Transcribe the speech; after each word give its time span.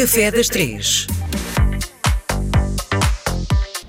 Café 0.00 0.30
das 0.30 0.48
Três. 0.48 1.06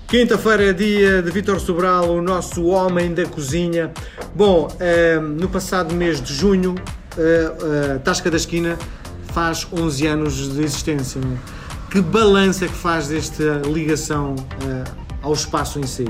Quinta-feira 0.09 0.71
é 0.71 0.73
dia 0.73 1.21
de 1.21 1.31
Vítor 1.31 1.57
Sobral, 1.61 2.09
o 2.09 2.21
nosso 2.21 2.65
homem 2.65 3.13
da 3.13 3.25
cozinha. 3.25 3.93
Bom, 4.35 4.67
eh, 4.81 5.17
no 5.21 5.47
passado 5.47 5.95
mês 5.95 6.21
de 6.21 6.33
junho, 6.33 6.75
eh, 7.17 7.95
a 7.95 7.99
Tasca 7.99 8.29
da 8.29 8.35
Esquina 8.35 8.77
faz 9.27 9.65
11 9.71 10.05
anos 10.05 10.53
de 10.53 10.61
existência. 10.61 11.21
Que 11.89 12.01
balança 12.01 12.65
é 12.65 12.67
que 12.67 12.73
faz 12.73 13.07
desta 13.07 13.61
ligação 13.65 14.35
eh, 14.67 14.83
ao 15.21 15.31
espaço 15.31 15.79
em 15.79 15.87
si? 15.87 16.07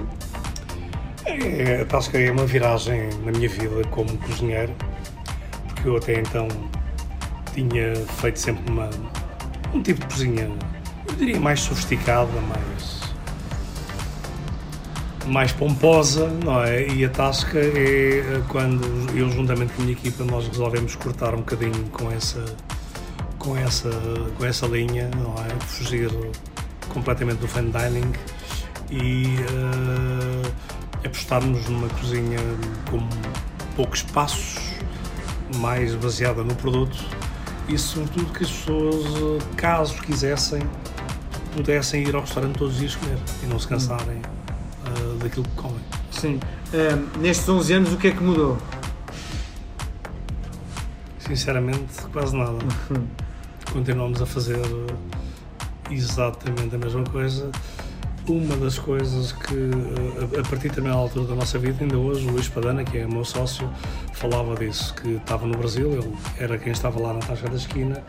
É, 1.28 1.82
a 1.84 1.86
Tasca 1.86 2.18
é 2.18 2.32
uma 2.32 2.48
viragem 2.48 3.08
na 3.24 3.32
minha 3.32 3.48
vida 3.48 3.84
como 3.92 4.18
cozinheiro, 4.18 4.74
porque 5.68 5.88
eu 5.88 5.98
até 5.98 6.20
então 6.20 6.48
tinha 7.54 7.96
feito 8.20 8.40
sempre 8.40 8.72
uma, 8.72 8.90
um 9.74 9.82
tipo 9.82 10.02
de 10.02 10.08
cozinha, 10.08 10.50
eu 11.08 11.16
diria 11.16 11.40
mais 11.40 11.62
sofisticada, 11.62 12.32
mais, 12.42 13.02
mais 15.28 15.52
pomposa, 15.52 16.28
não 16.44 16.64
é? 16.64 16.88
E 16.88 17.06
a 17.06 17.10
tasca 17.10 17.60
é 17.60 18.20
eh, 18.20 18.42
quando 18.50 18.86
eu, 19.16 19.30
juntamente 19.30 19.74
com 19.74 19.82
a 19.82 19.86
minha 19.86 19.98
equipa, 19.98 20.24
nós 20.24 20.48
resolvemos 20.48 20.96
cortar 20.96 21.34
um 21.34 21.40
bocadinho 21.40 21.86
com 21.92 22.12
essa, 22.12 22.44
com 23.38 23.56
essa, 23.58 23.90
com 24.38 24.46
essa 24.46 24.68
linha, 24.68 25.10
não 25.16 25.34
é? 25.36 25.50
Fugir 25.66 26.12
completamente 26.90 27.40
do 27.40 27.48
fine 27.48 27.72
dining 27.72 28.12
e 28.90 29.38
uh, 29.54 30.52
apostarmos 31.06 31.68
numa 31.70 31.88
cozinha 31.88 32.40
com 32.90 33.00
poucos 33.76 34.00
espaços, 34.00 34.60
mais 35.56 35.96
baseada 35.96 36.44
no 36.44 36.54
produto 36.56 36.98
e 37.68 37.78
sobretudo 37.78 38.34
que 38.34 38.44
as 38.44 38.52
pessoas, 38.52 39.44
caso 39.56 40.02
quisessem, 40.02 40.62
pudessem 41.56 42.04
ir 42.04 42.16
ao 42.16 42.22
restaurante 42.22 42.58
todos 42.58 42.74
os 42.74 42.80
dias 42.80 42.96
comer 42.96 43.18
e 43.44 43.46
não 43.46 43.60
se 43.60 43.68
cansarem 43.68 44.18
uh, 44.18 45.18
daquilo 45.18 45.46
que 45.46 45.56
comem. 45.56 45.82
Sim. 46.12 46.40
Uh, 46.74 47.20
nestes 47.20 47.48
11 47.48 47.74
anos, 47.74 47.94
o 47.94 47.98
que 47.98 48.08
é 48.08 48.12
que 48.12 48.24
mudou? 48.24 48.58
Sinceramente, 51.20 52.02
quase 52.12 52.36
nada. 52.36 52.58
Uhum. 52.90 53.08
Continuamos 53.72 54.22
a 54.22 54.26
fazer 54.26 54.60
exatamente 55.90 56.76
a 56.76 56.78
mesma 56.78 57.04
coisa. 57.06 57.50
Uma 58.32 58.56
das 58.56 58.80
coisas 58.80 59.34
que, 59.34 59.54
eh, 59.54 60.40
a 60.40 60.44
partir 60.44 60.56
de 60.56 60.70
determinada 60.70 61.02
altura 61.02 61.26
da 61.26 61.36
nossa 61.36 61.60
vida, 61.60 61.80
ainda 61.82 61.98
hoje, 61.98 62.26
o 62.26 62.32
Luís 62.32 62.48
Padana, 62.48 62.82
que 62.82 62.98
é 62.98 63.06
meu 63.06 63.26
sócio, 63.26 63.70
falava 64.14 64.56
disso, 64.56 64.96
que 64.96 65.16
estava 65.16 65.46
no 65.46 65.58
Brasil, 65.58 65.92
ele 65.92 66.16
era 66.40 66.58
quem 66.58 66.72
estava 66.72 66.98
lá 66.98 67.12
na 67.12 67.20
taxa 67.20 67.50
da 67.50 67.58
esquina 67.58 68.02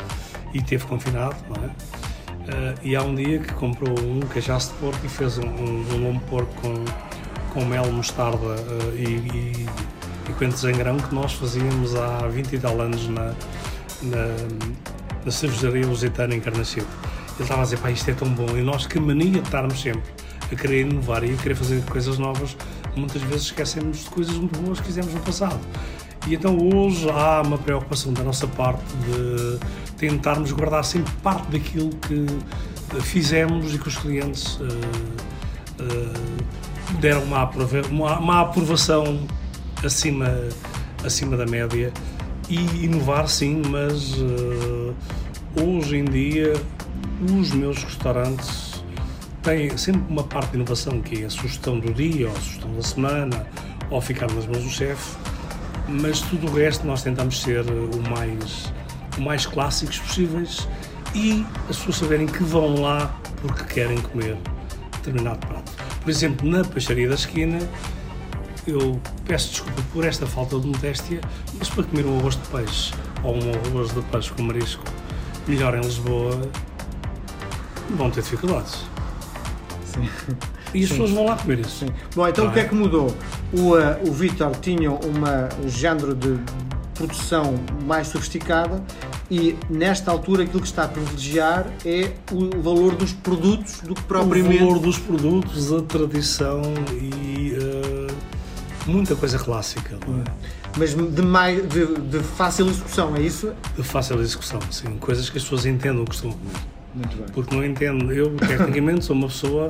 e 0.55 0.63
teve 0.63 0.87
confinado, 0.87 1.35
não 1.49 1.65
é? 1.65 1.67
Uh, 1.67 2.79
e 2.85 2.95
há 2.95 3.03
um 3.03 3.17
dia 3.17 3.41
que 3.41 3.53
comprou 3.55 3.99
um 3.99 4.21
cachaço 4.21 4.73
de 4.73 4.79
porco 4.79 5.05
e 5.05 5.09
fez 5.09 5.39
um, 5.39 5.43
um, 5.43 5.87
um 5.93 6.05
lombo 6.05 6.21
porco 6.31 6.55
com, 6.63 6.85
com 7.53 7.65
mel, 7.65 7.91
mostarda 7.91 8.47
uh, 8.47 8.97
e, 8.97 9.03
e, 9.03 9.67
e 10.31 10.33
coentros 10.35 10.63
em 10.63 10.73
grão 10.73 10.99
que 10.99 11.13
nós 11.13 11.33
fazíamos 11.33 11.97
há 11.97 12.29
20 12.29 12.53
e 12.53 12.59
tal 12.61 12.81
anos 12.81 13.09
na, 13.09 13.35
na, 14.03 14.27
na 15.25 15.33
cervejaria 15.33 15.85
lusitana 15.85 16.33
em 16.33 16.41
Carnacido. 16.41 16.87
Estava 17.43 17.63
a 17.63 17.65
dizer, 17.65 17.79
pá, 17.79 17.91
isto 17.91 18.11
é 18.11 18.15
tão 18.15 18.29
bom. 18.29 18.57
E 18.57 18.63
nós, 18.63 18.87
que 18.87 18.99
mania 18.99 19.31
de 19.31 19.39
estarmos 19.41 19.81
sempre 19.81 20.11
a 20.51 20.55
querer 20.55 20.83
inovar 20.83 21.25
e 21.25 21.33
a 21.33 21.37
querer 21.37 21.55
fazer 21.55 21.83
coisas 21.85 22.19
novas, 22.19 22.57
muitas 22.95 23.23
vezes 23.23 23.47
esquecemos 23.47 24.05
de 24.05 24.11
coisas 24.11 24.35
muito 24.37 24.59
boas 24.61 24.81
que 24.81 24.87
fizemos 24.87 25.13
no 25.13 25.21
passado. 25.21 25.61
E 26.27 26.35
então 26.35 26.57
hoje 26.57 27.09
há 27.11 27.43
uma 27.43 27.59
preocupação 27.59 28.13
da 28.13 28.23
nossa 28.23 28.47
parte 28.47 28.85
de 29.07 29.59
tentarmos 29.97 30.53
guardar 30.53 30.85
sempre 30.85 31.13
parte 31.23 31.51
daquilo 31.51 31.91
que 31.91 32.27
fizemos 33.01 33.75
e 33.75 33.79
que 33.79 33.89
os 33.89 33.97
clientes 33.97 34.57
uh, 34.57 34.65
uh, 35.81 37.01
deram 37.01 37.23
uma, 37.25 37.43
aprova 37.43 37.83
uma, 37.89 38.19
uma, 38.19 38.41
aprovação 38.43 39.27
acima, 39.85 40.29
acima 41.05 41.37
da 41.37 41.47
média 41.47 41.93
e 42.49 42.85
inovar 42.85 43.29
sim, 43.29 43.63
mas 43.69 44.15
uh, 44.19 44.95
hoje 45.61 45.97
em 45.97 46.05
dia 46.05 46.53
os 47.31 47.53
meus 47.53 47.83
restaurantes 47.85 48.83
têm 49.43 49.77
sempre 49.77 50.03
uma 50.09 50.25
parte 50.25 50.51
de 50.51 50.57
inovação 50.57 51.01
que 51.01 51.23
é 51.23 51.27
a 51.27 51.31
sugestão 51.31 51.79
do 51.79 51.93
dia, 51.93 52.29
ou 52.29 52.37
a 52.37 52.41
sugestão 52.41 52.75
da 52.75 52.83
semana, 52.83 53.47
ou 53.91 54.01
ficar 54.01 54.31
nas 54.33 54.47
mãos 54.47 54.65
do 54.65 54.71
chefe, 54.71 55.17
mas 55.89 56.21
tudo 56.21 56.49
o 56.49 56.55
resto 56.55 56.87
nós 56.87 57.03
tentamos 57.03 57.41
ser 57.43 57.61
o 57.61 58.11
mais, 58.11 58.73
o 59.19 59.21
mais 59.21 59.47
clássicos 59.47 59.99
possíveis 59.99 60.69
e 61.15 61.45
as 61.69 61.77
pessoas 61.77 61.97
saberem 61.97 62.27
que 62.27 62.43
vão 62.43 62.81
lá 62.81 63.15
porque 63.41 63.65
querem 63.75 64.01
comer 64.01 64.37
determinado 64.93 65.47
prato. 65.47 65.73
Por 66.01 66.11
exemplo, 66.11 66.49
na 66.49 66.65
peixaria 66.65 67.09
da 67.09 67.15
esquina, 67.15 67.59
eu 68.67 69.01
peço 69.27 69.51
desculpa 69.51 69.83
por 69.93 70.05
esta 70.05 70.27
falta 70.27 70.59
de 70.59 70.67
modéstia, 70.67 71.21
mas 71.59 71.69
para 71.69 71.85
comer 71.85 72.07
um 72.07 72.19
arroz 72.19 72.37
de 72.37 72.49
peixe 72.49 72.95
ou 73.23 73.35
um 73.35 73.53
arroz 73.69 73.93
de 73.93 74.01
peixe 74.03 74.33
com 74.33 74.43
marisco 74.43 74.85
melhor 75.47 75.77
em 75.77 75.81
Lisboa, 75.81 76.41
vão 77.91 78.11
ter 78.11 78.23
dificuldades. 78.23 78.85
Sim. 79.85 80.09
E 80.75 80.83
as 80.83 80.89
Sim. 80.89 80.95
pessoas 80.95 81.11
vão 81.11 81.27
lá 81.27 81.37
comer 81.37 81.61
isso. 81.61 81.81
Sim. 81.81 81.89
Bom, 82.15 82.27
então 82.27 82.47
o 82.47 82.53
que 82.53 82.61
é? 82.61 82.63
é 82.63 82.69
que 82.69 82.75
mudou? 82.75 83.15
O, 83.53 83.75
uh, 83.77 84.09
o 84.09 84.13
Vitor 84.13 84.53
tinha 84.57 84.91
uma 84.91 85.49
género 85.67 86.15
de 86.15 86.39
produção 86.95 87.55
mais 87.85 88.09
sofisticada 88.09 88.83
e 89.31 89.57
nesta 89.69 90.11
altura 90.11 90.45
aquilo 90.45 90.61
que 90.61 90.69
está 90.69 90.85
a 90.85 90.89
privilegiar 90.89 91.67
é 91.85 92.13
o 92.31 92.63
valor 92.63 92.95
dos 92.95 93.13
produtos 93.13 93.81
do 93.81 93.95
que 93.95 94.03
propriamente... 94.03 94.63
O 94.63 94.67
valor 94.67 94.79
dos 94.79 94.99
produtos, 94.99 95.73
a 95.73 95.83
tradição 95.83 96.63
e 96.93 97.55
uh, 97.59 98.15
muita 98.87 99.15
coisa 99.15 99.39
clássica. 99.39 99.99
Hum. 100.09 100.25
Mas 100.79 100.95
de, 100.95 101.23
mais, 101.23 101.69
de, 101.69 101.87
de 102.01 102.21
fácil 102.21 102.67
execução, 102.69 103.15
é 103.17 103.21
isso? 103.21 103.53
De 103.77 103.83
fácil 103.83 104.19
execução, 104.21 104.59
sim. 104.71 104.97
Coisas 104.99 105.29
que 105.29 105.37
as 105.37 105.45
pessoas 105.45 105.67
entendam 105.67 106.03
o 106.03 106.07
que 106.07 106.15
estão 106.15 106.31
a 106.31 106.35
comer. 106.35 106.57
Porque 107.33 107.55
não 107.55 107.65
entendo, 107.65 108.13
eu 108.13 108.35
tecnicamente 108.37 109.05
sou 109.05 109.17
uma 109.17 109.29
pessoa 109.29 109.69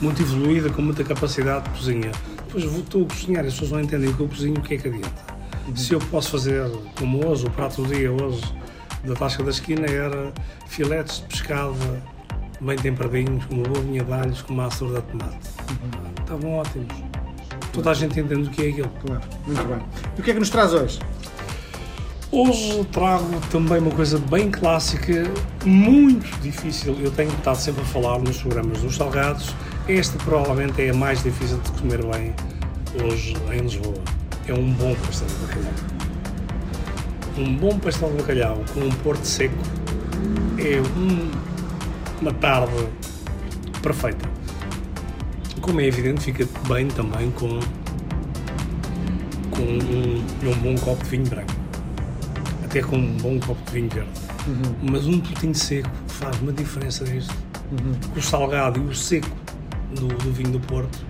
muito 0.00 0.22
evoluída, 0.22 0.70
com 0.70 0.82
muita 0.82 1.02
capacidade 1.02 1.64
de 1.64 1.70
cozinha. 1.70 2.12
Depois 2.46 2.64
vou, 2.64 2.80
estou 2.80 3.04
a 3.04 3.06
cozinhar 3.06 3.44
e 3.44 3.48
as 3.48 3.54
pessoas 3.54 3.70
não 3.72 3.80
entendem 3.80 4.10
o 4.10 4.14
que 4.14 4.20
eu 4.20 4.28
cozinho, 4.28 4.58
o 4.58 4.62
que 4.62 4.74
é 4.74 4.78
que 4.78 4.88
adianta. 4.88 5.24
Uhum. 5.66 5.76
Se 5.76 5.92
eu 5.92 6.00
posso 6.00 6.30
fazer 6.30 6.64
como 6.96 7.26
hoje, 7.26 7.46
o 7.46 7.50
prato 7.50 7.82
do 7.82 7.94
dia 7.94 8.12
hoje 8.12 8.42
da 9.04 9.14
tasca 9.14 9.42
da 9.42 9.50
esquina 9.50 9.86
era 9.86 10.32
filetes 10.68 11.20
de 11.20 11.26
pescado 11.26 11.76
bem 12.60 12.76
temperadinhos, 12.76 13.44
com 13.46 13.54
uma 13.54 13.64
boa 13.64 13.80
vinha 13.80 14.04
de 14.04 14.12
alhos, 14.12 14.42
com 14.42 14.52
uma 14.52 14.66
açúcar 14.66 15.00
de 15.00 15.06
tomate. 15.08 15.38
Uhum. 15.70 16.12
Estavam 16.20 16.52
ótimos. 16.54 16.94
Toda 17.72 17.90
a 17.90 17.94
gente 17.94 18.18
entende 18.20 18.48
o 18.48 18.50
que 18.50 18.66
é 18.66 18.68
aquilo. 18.70 18.90
Claro, 19.04 19.22
muito 19.46 19.64
bem. 19.64 19.78
E 20.16 20.20
o 20.20 20.24
que 20.24 20.30
é 20.30 20.34
que 20.34 20.40
nos 20.40 20.50
traz 20.50 20.72
hoje? 20.72 20.98
Hoje 22.32 22.84
trago 22.92 23.40
também 23.50 23.78
uma 23.80 23.90
coisa 23.90 24.16
bem 24.16 24.52
clássica, 24.52 25.28
muito 25.66 26.40
difícil. 26.40 26.96
Eu 27.00 27.10
tenho 27.10 27.28
estado 27.30 27.56
sempre 27.56 27.82
a 27.82 27.84
falar 27.84 28.20
nos 28.20 28.40
programas 28.40 28.80
dos 28.80 28.94
salgados. 28.94 29.52
Esta 29.88 30.16
provavelmente 30.18 30.80
é 30.80 30.90
a 30.90 30.94
mais 30.94 31.24
difícil 31.24 31.58
de 31.58 31.72
comer 31.72 32.04
bem 32.04 32.32
hoje 33.02 33.34
em 33.52 33.58
Lisboa. 33.62 33.98
É 34.46 34.54
um 34.54 34.72
bom 34.74 34.94
pastel 34.94 35.26
de 35.26 35.34
bacalhau. 35.44 35.72
Um 37.36 37.56
bom 37.56 37.78
pastel 37.80 38.10
de 38.10 38.16
bacalhau 38.18 38.64
com 38.74 38.80
um 38.80 38.90
porto 38.90 39.24
seco 39.24 39.58
é 40.56 40.80
um, 40.80 41.32
uma 42.20 42.32
tarde 42.34 42.86
perfeita. 43.82 44.30
Como 45.60 45.80
é 45.80 45.86
evidente, 45.86 46.20
fica 46.20 46.46
bem 46.68 46.86
também 46.86 47.28
com, 47.32 47.58
com 49.50 49.62
um, 49.62 50.48
um 50.48 50.54
bom 50.62 50.76
copo 50.76 51.02
de 51.02 51.10
vinho 51.10 51.28
branco 51.28 51.59
até 52.70 52.80
com 52.82 52.96
um 52.96 53.16
bom 53.16 53.40
copo 53.40 53.60
de 53.66 53.72
vinho 53.72 53.90
verde. 53.90 54.10
Uhum. 54.46 54.90
Mas 54.92 55.04
um 55.04 55.18
putinho 55.18 55.54
seco 55.54 55.90
faz 56.06 56.40
uma 56.40 56.52
diferença 56.52 57.02
nisto. 57.04 57.34
Uhum. 57.72 57.98
O 58.16 58.22
salgado 58.22 58.80
e 58.80 58.84
o 58.84 58.94
seco 58.94 59.28
do, 59.92 60.06
do, 60.06 60.32
vinho 60.32 60.52
do 60.52 60.60
Porto 60.60 61.04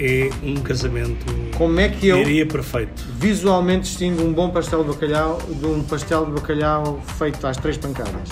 é 0.00 0.30
um 0.42 0.54
casamento 0.56 1.26
Como 1.58 1.78
é 1.78 1.90
que 1.90 2.08
eu 2.08 2.18
iria 2.20 2.46
perfeito. 2.46 3.04
Visualmente 3.18 3.82
distingo 3.82 4.22
um 4.22 4.32
bom 4.32 4.48
pastel 4.48 4.82
de 4.82 4.90
bacalhau 4.90 5.38
de 5.46 5.66
um 5.66 5.82
pastel 5.82 6.24
de 6.24 6.32
bacalhau 6.32 7.02
feito 7.18 7.46
às 7.46 7.58
três 7.58 7.76
pancadas. 7.76 8.30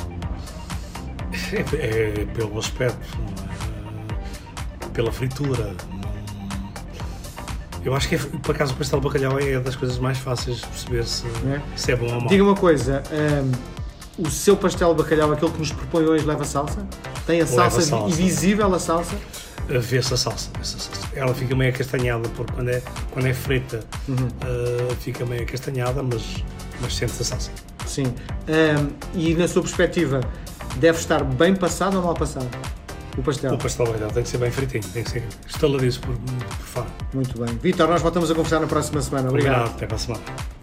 É, 1.52 2.22
é 2.22 2.24
pelo 2.34 2.58
aspecto, 2.58 3.18
é, 4.80 4.88
pela 4.94 5.12
fritura, 5.12 5.74
eu 7.86 7.94
acho 7.94 8.08
que, 8.08 8.16
é, 8.16 8.18
por 8.18 8.52
acaso, 8.52 8.74
o 8.74 8.76
pastel 8.76 8.98
de 8.98 9.06
bacalhau 9.06 9.38
é 9.38 9.60
das 9.60 9.76
coisas 9.76 9.96
mais 9.98 10.18
fáceis 10.18 10.56
de 10.56 10.66
perceber 10.66 11.04
se 11.04 11.24
é, 11.24 11.62
se 11.76 11.92
é 11.92 11.96
bom 11.96 12.06
ou 12.06 12.20
mau. 12.20 12.26
Diga 12.26 12.42
uma 12.42 12.56
coisa, 12.56 13.00
um, 14.18 14.24
o 14.26 14.28
seu 14.28 14.56
pastel 14.56 14.92
de 14.92 15.04
bacalhau, 15.04 15.30
aquele 15.30 15.52
que 15.52 15.58
nos 15.60 15.70
propõe 15.70 16.04
hoje, 16.04 16.24
leva 16.24 16.44
salsa? 16.44 16.84
Tem 17.24 17.40
a 17.40 17.46
salsa, 17.46 17.80
salsa. 17.82 18.12
e 18.12 18.12
visível 18.12 18.74
a 18.74 18.78
salsa? 18.80 19.14
Vê-se 19.68 20.12
a 20.12 20.16
salsa, 20.16 20.50
vê 20.54 20.62
a 20.62 20.64
salsa. 20.64 20.90
Ela 21.14 21.32
fica 21.32 21.54
meio 21.54 21.72
acastanhada, 21.72 22.28
porque 22.30 22.52
quando 22.54 22.70
é, 22.70 22.82
quando 23.12 23.26
é 23.26 23.32
frita 23.32 23.84
uhum. 24.08 24.16
uh, 24.16 24.96
fica 24.96 25.24
meio 25.24 25.44
acastanhada, 25.44 26.02
mas, 26.02 26.44
mas 26.80 26.92
sente-se 26.92 27.22
a 27.22 27.24
salsa. 27.24 27.50
Sim. 27.86 28.06
Um, 28.48 28.88
e 29.14 29.32
na 29.34 29.46
sua 29.46 29.62
perspectiva, 29.62 30.20
deve 30.78 30.98
estar 30.98 31.22
bem 31.22 31.54
passado 31.54 31.98
ou 31.98 32.02
mal 32.02 32.14
passado? 32.14 32.48
O 33.16 33.22
pastel. 33.22 33.54
O 33.54 33.58
pastel 33.58 33.86
bem, 33.86 34.08
tem 34.08 34.22
que 34.22 34.28
ser 34.28 34.38
bem 34.38 34.50
fritinho, 34.50 34.84
tem 34.92 35.02
que 35.02 35.10
ser 35.10 35.22
estaladiço 35.46 36.00
por, 36.00 36.14
por 36.16 36.56
fora. 36.56 36.86
Muito 37.14 37.38
bem. 37.38 37.56
Vitor, 37.56 37.88
nós 37.88 38.02
voltamos 38.02 38.30
a 38.30 38.34
conversar 38.34 38.60
na 38.60 38.66
próxima 38.66 39.00
semana. 39.00 39.28
Obrigado. 39.28 39.70
Até 39.70 39.86
para 39.86 39.96
a 39.96 39.98
semana. 39.98 40.55